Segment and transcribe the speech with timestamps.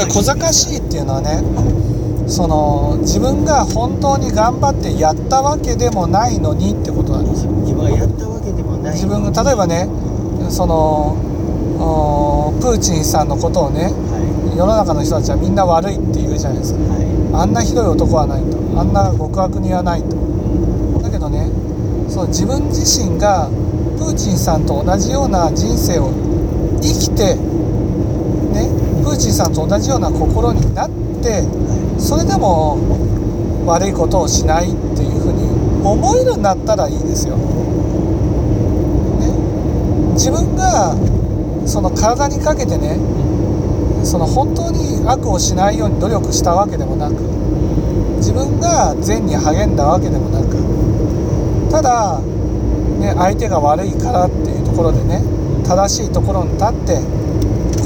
[0.00, 1.44] で小賢しいっていうのはね
[2.26, 7.52] その自分が本当に頑張ってやったわけでもないのにってことなんですよ。
[7.52, 9.88] 自分がやったわけでもない自分が例えばね
[10.48, 11.18] その
[11.76, 16.80] おプーチンさんのことをねは世の中の人たちはみんな悪いって言うじゃないですか。
[16.80, 16.84] い。
[17.34, 18.56] はあんなひどい男はないと。
[18.78, 20.16] あんな極悪人はないと。
[21.02, 21.50] だけどね
[22.08, 23.50] その自分自身が
[23.98, 26.14] プーチンさんと同じような人生を
[26.80, 27.50] 生きてね
[29.02, 30.90] プーチンさんと同じような心になっ
[31.22, 31.42] て
[31.98, 32.78] それでも
[33.66, 35.50] 悪いことをしないっていうふうに
[35.84, 37.36] 思えるんだったらいいですよ。
[37.36, 37.42] ね、
[40.14, 40.94] 自分が
[41.66, 42.98] その体にかけてね
[44.04, 47.14] その本当に悪をしないように努力したわけでもなく
[48.16, 52.20] 自分が善に励んだわけでもなくただ、
[52.98, 55.22] ね、相手が悪いからっていうところでね
[55.66, 56.98] 正しいところに立って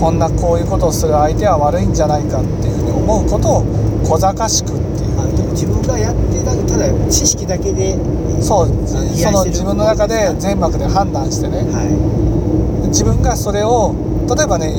[0.00, 3.64] こんなこういうことをする相手は悪いんじゃないかっていうふうに思うことを
[4.04, 5.20] 小賢しくっていう。
[5.20, 7.96] あでも自分がやってただ知識だけで
[8.42, 8.68] そう。
[8.86, 11.58] その自分の中で全幕で判断してね。
[11.70, 11.84] は
[12.88, 13.94] 自分がそれを
[14.28, 14.72] 例えばね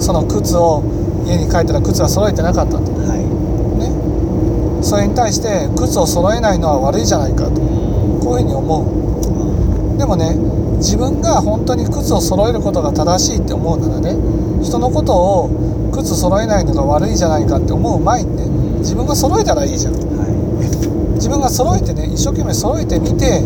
[0.00, 0.82] その靴を
[1.26, 2.92] 家に帰ったら靴は揃えてなかったと。
[2.92, 3.24] いはい。
[3.78, 4.82] ね。
[4.82, 7.60] それに対して靴を揃えないのは悪いじゃないかと。
[8.22, 8.98] こういうふうに思う
[9.98, 10.34] でもね
[10.78, 14.14] 自分が本当に靴を揃えることが正しいって思うならね
[14.62, 18.46] 人のことを靴揃えないのが悪いじゃないかって思う前にね
[18.78, 19.94] 自分が揃えたらいいじゃん。
[19.94, 20.28] は
[21.18, 23.42] 自分が揃えてね一生懸命揃えてみて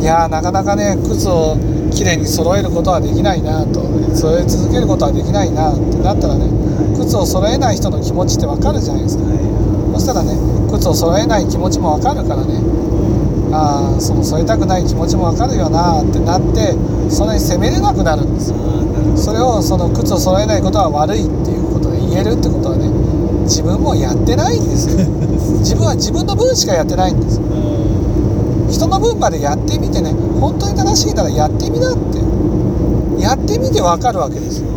[0.00, 1.56] いやーなかなかね靴を
[1.90, 3.80] きれいに揃えることはできないなと
[4.14, 6.44] 揃え続けることはできないなってなったらね
[7.00, 9.24] 靴を揃えない人の気持ちってわかるじゃないですか。
[9.24, 9.26] い。
[9.32, 10.36] はそしたらね
[10.70, 12.60] 靴を揃えない気持ちもわかるからね
[13.98, 16.74] その添えたくない気持ちもわかるよなってなって
[17.10, 18.56] そんなに責めれなくなるんですよ。
[19.16, 22.88] それをその靴を揃えないことは悪いっていうことで言えるってことはね
[23.44, 25.04] 自分もやってないんですよ。
[25.60, 27.42] 自分は自分の分しかやってないんですよ。
[28.70, 32.18] 人の分までやってみてね本当に正しいならやってみなって。
[33.18, 34.68] やってみてわかるわけですよ